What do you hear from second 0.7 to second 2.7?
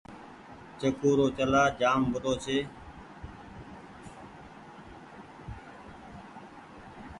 چڪو رو چلآ جآم موٽو ڇي۔